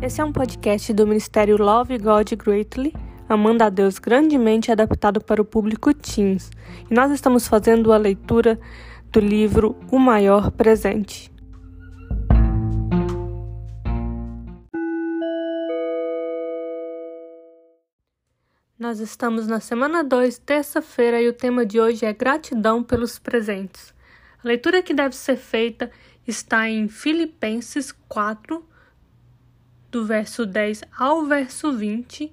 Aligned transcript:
Esse 0.00 0.20
é 0.20 0.24
um 0.24 0.32
podcast 0.32 0.92
do 0.92 1.04
Ministério 1.08 1.56
Love 1.56 1.98
God 1.98 2.32
Greatly, 2.34 2.94
Amando 3.28 3.64
a 3.64 3.68
Deus 3.68 3.98
grandemente 3.98 4.70
adaptado 4.70 5.20
para 5.20 5.42
o 5.42 5.44
público 5.44 5.92
teens. 5.92 6.52
E 6.88 6.94
nós 6.94 7.10
estamos 7.10 7.48
fazendo 7.48 7.92
a 7.92 7.96
leitura 7.96 8.60
do 9.10 9.18
livro 9.18 9.76
O 9.90 9.98
Maior 9.98 10.52
Presente. 10.52 11.32
Nós 18.78 19.00
estamos 19.00 19.48
na 19.48 19.58
semana 19.58 20.04
2, 20.04 20.38
terça-feira, 20.38 21.20
e 21.20 21.28
o 21.28 21.32
tema 21.32 21.66
de 21.66 21.80
hoje 21.80 22.06
é 22.06 22.12
gratidão 22.12 22.84
pelos 22.84 23.18
presentes. 23.18 23.92
A 24.44 24.46
leitura 24.46 24.80
que 24.80 24.94
deve 24.94 25.16
ser 25.16 25.36
feita 25.36 25.90
está 26.24 26.70
em 26.70 26.86
Filipenses 26.86 27.90
4, 28.08 28.64
do 29.90 30.04
verso 30.04 30.44
10 30.44 30.84
ao 30.96 31.24
verso 31.24 31.72
20. 31.72 32.32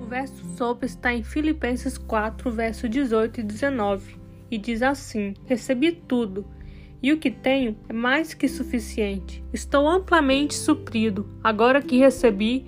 O 0.00 0.06
verso 0.06 0.44
sobre 0.56 0.86
está 0.86 1.12
em 1.12 1.22
Filipenses 1.22 1.96
4, 1.96 2.50
verso 2.50 2.88
18 2.88 3.40
e 3.40 3.42
19, 3.44 4.16
e 4.50 4.58
diz 4.58 4.82
assim: 4.82 5.34
Recebi 5.46 5.92
tudo, 5.92 6.44
e 7.00 7.12
o 7.12 7.18
que 7.18 7.30
tenho 7.30 7.76
é 7.88 7.92
mais 7.92 8.34
que 8.34 8.48
suficiente. 8.48 9.44
Estou 9.52 9.88
amplamente 9.88 10.54
suprido, 10.54 11.28
agora 11.42 11.80
que 11.80 11.98
recebi 11.98 12.66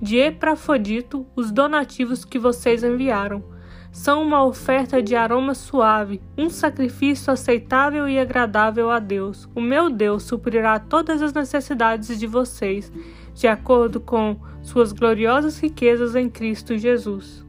de 0.00 0.18
Epafrodito 0.18 1.26
os 1.34 1.50
donativos 1.50 2.24
que 2.24 2.38
vocês 2.38 2.82
enviaram 2.82 3.51
são 3.92 4.22
uma 4.22 4.42
oferta 4.42 5.02
de 5.02 5.14
aroma 5.14 5.54
suave, 5.54 6.20
um 6.36 6.48
sacrifício 6.48 7.30
aceitável 7.30 8.08
e 8.08 8.18
agradável 8.18 8.90
a 8.90 8.98
Deus. 8.98 9.46
O 9.54 9.60
meu 9.60 9.90
Deus 9.90 10.22
suprirá 10.22 10.78
todas 10.80 11.20
as 11.20 11.34
necessidades 11.34 12.18
de 12.18 12.26
vocês, 12.26 12.90
de 13.34 13.46
acordo 13.46 14.00
com 14.00 14.40
suas 14.62 14.92
gloriosas 14.92 15.58
riquezas 15.58 16.16
em 16.16 16.30
Cristo 16.30 16.76
Jesus. 16.78 17.44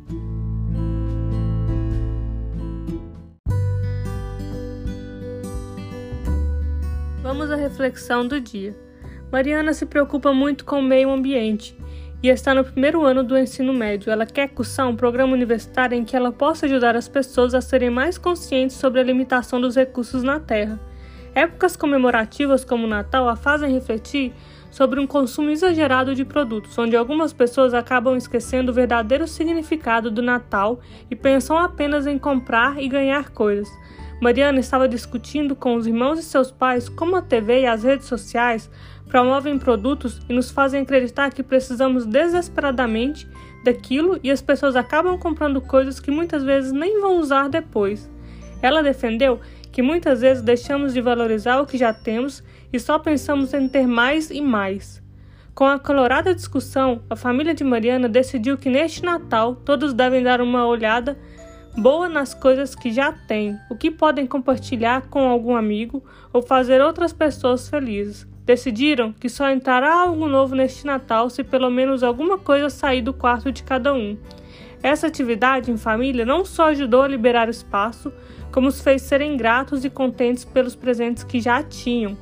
Vamos 7.22 7.50
à 7.50 7.56
reflexão 7.56 8.28
do 8.28 8.42
dia. 8.42 8.78
Mariana 9.32 9.74
se 9.74 9.86
preocupa 9.86 10.34
muito 10.34 10.66
com 10.66 10.80
o 10.80 10.84
meio 10.84 11.10
ambiente 11.10 11.76
e 12.24 12.30
está 12.30 12.56
no 12.56 12.64
primeiro 12.64 13.04
ano 13.04 13.22
do 13.22 13.38
ensino 13.38 13.74
médio. 13.74 14.10
Ela 14.10 14.26
quer 14.26 14.48
cursar 14.48 14.88
um 14.88 14.96
programa 14.96 15.34
universitário 15.34 15.98
em 15.98 16.06
que 16.06 16.16
ela 16.16 16.32
possa 16.32 16.66
ajudar 16.66 16.96
as 16.96 17.10
pessoas 17.10 17.54
a 17.54 17.60
serem 17.60 17.90
mais 17.90 18.18
conscientes 18.18 18.78
sobre 18.78 19.02
a 19.02 19.04
limitação 19.04 19.60
dos 19.60 19.76
recursos 19.76 20.24
na 20.24 20.40
Terra. 20.40 20.80
Épocas 21.36 21.76
comemorativas 21.76 22.64
como 22.64 22.86
o 22.86 22.90
Natal 22.90 23.28
a 23.28 23.36
fazem 23.36 23.74
refletir 23.74 24.32
sobre 24.72 25.02
um 25.02 25.06
consumo 25.06 25.50
exagerado 25.50 26.16
de 26.16 26.24
produtos, 26.24 26.78
onde 26.78 26.96
algumas 26.96 27.34
pessoas 27.34 27.74
acabam 27.74 28.16
esquecendo 28.16 28.72
o 28.72 28.74
verdadeiro 28.74 29.28
significado 29.28 30.10
do 30.10 30.22
Natal 30.22 30.80
e 31.12 31.16
pensam 31.16 31.58
apenas 31.58 32.08
em 32.08 32.18
comprar 32.18 32.82
e 32.82 32.88
ganhar 32.88 33.32
coisas. 33.32 33.68
Mariana 34.22 34.60
estava 34.62 34.88
discutindo 34.88 35.54
com 35.54 35.76
os 35.76 35.86
irmãos 35.86 36.18
e 36.18 36.24
seus 36.24 36.50
pais 36.50 36.88
como 36.88 37.18
a 37.18 37.22
TV 37.22 37.62
e 37.62 37.66
as 37.66 37.84
redes 37.84 38.08
sociais 38.08 38.70
promovem 39.10 39.60
produtos 39.60 40.22
e 40.28 40.34
nos 40.34 40.50
fazem 40.50 40.82
acreditar 40.82 41.32
que 41.32 41.44
precisamos 41.44 42.06
desesperadamente 42.06 43.28
daquilo 43.64 44.20
e 44.24 44.30
as 44.32 44.42
pessoas 44.42 44.76
acabam 44.76 45.18
comprando 45.18 45.62
coisas 45.62 46.00
que 46.00 46.12
muitas 46.12 46.44
vezes 46.44 46.72
nem 46.72 47.00
vão 47.00 47.18
usar 47.18 47.48
depois. 47.48 48.10
Ela 48.62 48.84
defendeu 48.84 49.40
que 49.72 49.82
muitas 49.82 50.22
vezes 50.22 50.44
deixamos 50.44 50.94
de 50.94 51.02
valorizar 51.02 51.60
o 51.60 51.66
que 51.66 51.78
já 51.78 51.94
temos 51.94 52.44
e 52.72 52.80
só 52.80 53.00
pensamos 53.00 53.54
em 53.54 53.68
ter 53.68 53.88
mais 53.88 54.30
e 54.30 54.42
mais. 54.42 55.02
Com 55.56 55.66
a 55.66 55.78
colorada 55.78 56.34
discussão, 56.34 57.04
a 57.10 57.16
família 57.16 57.54
de 57.54 57.64
Mariana 57.64 58.10
decidiu 58.10 58.58
que 58.58 58.70
neste 58.70 59.04
Natal 59.04 59.56
todos 59.56 59.94
devem 59.94 60.24
dar 60.24 60.42
uma 60.42 60.66
olhada 60.66 61.18
boa 61.78 62.10
nas 62.10 62.34
coisas 62.34 62.76
que 62.76 62.92
já 62.92 63.12
têm, 63.12 63.58
o 63.70 63.76
que 63.76 63.92
podem 63.92 64.26
compartilhar 64.26 65.10
com 65.10 65.28
algum 65.28 65.56
amigo 65.56 66.04
ou 66.32 66.42
fazer 66.42 66.82
outras 66.82 67.14
pessoas 67.14 67.68
felizes. 67.70 68.28
Decidiram 68.46 69.14
que 69.14 69.30
só 69.30 69.50
entrará 69.50 69.94
algo 69.94 70.28
novo 70.28 70.54
neste 70.54 70.86
Natal 70.86 71.30
se 71.30 71.44
pelo 71.44 71.70
menos 71.70 72.04
alguma 72.04 72.38
coisa 72.38 72.70
sair 72.70 73.02
do 73.02 73.14
quarto 73.14 73.52
de 73.52 73.64
cada 73.64 73.94
um. 73.94 74.18
Essa 74.82 75.08
atividade 75.08 75.72
em 75.72 75.78
família 75.78 76.26
não 76.26 76.44
só 76.44 76.66
ajudou 76.66 77.04
a 77.04 77.08
liberar 77.08 77.48
espaço, 77.48 78.12
como 78.52 78.68
os 78.68 78.82
fez 78.82 79.02
serem 79.02 79.38
gratos 79.38 79.86
e 79.86 79.90
contentes 79.90 80.44
pelos 80.44 80.76
presentes 80.76 81.24
que 81.24 81.40
já 81.40 81.64
tinham. 81.64 82.18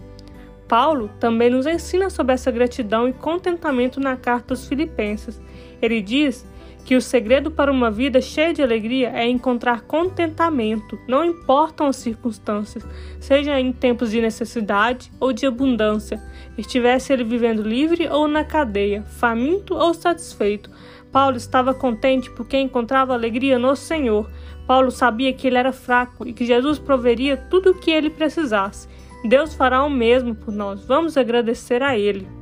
Paulo 0.68 1.10
também 1.20 1.50
nos 1.50 1.66
ensina 1.66 2.10
sobre 2.10 2.34
essa 2.34 2.52
gratidão 2.52 3.10
e 3.10 3.14
contentamento 3.14 4.00
na 4.00 4.16
carta 4.16 4.54
aos 4.54 4.68
Filipenses. 4.68 5.42
Ele 5.82 6.02
diz 6.02 6.46
que 6.86 6.96
o 6.96 7.02
segredo 7.02 7.52
para 7.52 7.72
uma 7.72 7.92
vida 7.92 8.20
cheia 8.22 8.54
de 8.54 8.62
alegria 8.62 9.10
é 9.10 9.28
encontrar 9.28 9.82
contentamento, 9.82 11.00
não 11.08 11.24
importam 11.24 11.88
as 11.88 11.96
circunstâncias, 11.98 12.86
seja 13.20 13.60
em 13.60 13.72
tempos 13.72 14.12
de 14.12 14.20
necessidade 14.20 15.12
ou 15.20 15.32
de 15.32 15.46
abundância, 15.46 16.22
estivesse 16.58 17.14
ele 17.14 17.24
vivendo 17.24 17.62
livre 17.62 18.08
ou 18.08 18.28
na 18.28 18.44
cadeia, 18.44 19.04
faminto 19.04 19.74
ou 19.76 19.94
satisfeito. 19.94 20.70
Paulo 21.12 21.38
estava 21.38 21.74
contente 21.74 22.32
porque 22.32 22.58
encontrava 22.58 23.14
alegria 23.14 23.60
no 23.60 23.76
Senhor. 23.76 24.30
Paulo 24.66 24.90
sabia 24.90 25.34
que 25.34 25.48
ele 25.48 25.58
era 25.58 25.74
fraco 25.74 26.26
e 26.26 26.34
que 26.34 26.46
Jesus 26.46 26.80
proveria 26.80 27.36
tudo 27.36 27.72
o 27.72 27.76
que 27.76 27.92
ele 27.92 28.10
precisasse. 28.10 28.88
Deus 29.28 29.54
fará 29.54 29.84
o 29.84 29.90
mesmo 29.90 30.34
por 30.34 30.54
nós. 30.54 30.86
Vamos 30.86 31.18
agradecer 31.18 31.84
a 31.84 31.98
ele. 31.98 32.41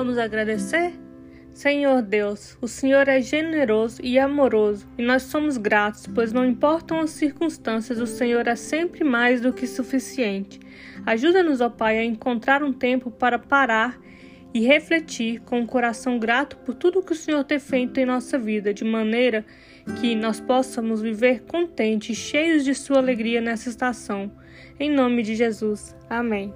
Vamos 0.00 0.16
agradecer? 0.16 0.94
Senhor 1.52 2.00
Deus, 2.00 2.56
o 2.58 2.66
Senhor 2.66 3.06
é 3.06 3.20
generoso 3.20 4.00
e 4.02 4.18
amoroso, 4.18 4.88
e 4.96 5.02
nós 5.02 5.24
somos 5.24 5.58
gratos, 5.58 6.06
pois 6.06 6.32
não 6.32 6.42
importam 6.42 7.00
as 7.00 7.10
circunstâncias, 7.10 8.00
o 8.00 8.06
Senhor 8.06 8.48
é 8.48 8.56
sempre 8.56 9.04
mais 9.04 9.42
do 9.42 9.52
que 9.52 9.66
suficiente. 9.66 10.58
Ajuda-nos, 11.04 11.60
ó 11.60 11.68
Pai, 11.68 11.98
a 11.98 12.02
encontrar 12.02 12.62
um 12.62 12.72
tempo 12.72 13.10
para 13.10 13.38
parar 13.38 14.00
e 14.54 14.60
refletir 14.60 15.40
com 15.40 15.60
um 15.60 15.66
coração 15.66 16.18
grato 16.18 16.56
por 16.56 16.74
tudo 16.74 17.02
que 17.02 17.12
o 17.12 17.14
Senhor 17.14 17.44
tem 17.44 17.58
feito 17.58 18.00
em 18.00 18.06
nossa 18.06 18.38
vida, 18.38 18.72
de 18.72 18.84
maneira 18.86 19.44
que 20.00 20.14
nós 20.14 20.40
possamos 20.40 21.02
viver 21.02 21.42
contentes, 21.42 22.16
cheios 22.16 22.64
de 22.64 22.74
Sua 22.74 22.96
alegria 22.96 23.42
nessa 23.42 23.68
estação. 23.68 24.32
Em 24.78 24.90
nome 24.90 25.22
de 25.22 25.34
Jesus. 25.34 25.94
Amém. 26.08 26.54